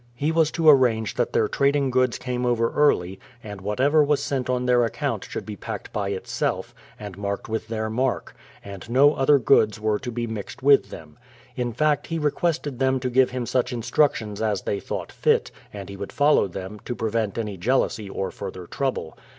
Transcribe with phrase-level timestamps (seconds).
[0.15, 4.19] He was to arrange that their trading goods came over early, and what ever was
[4.19, 8.33] sent on their account should be packed by itself, and marked with their mark;
[8.65, 11.19] and no other goods were to be mixed with them.
[11.55, 15.87] In fact he requested them to give him such instructions as they thought fit, and
[15.87, 19.15] he would follow them, to prevent any jealousy or further trouble.